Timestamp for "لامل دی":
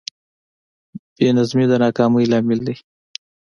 2.31-2.75